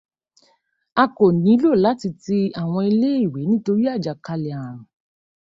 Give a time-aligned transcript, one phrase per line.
[1.03, 4.85] A kò nílò láti ti àwọn ilé ìwé nítorí àjàkálẹ̀ ààrùn.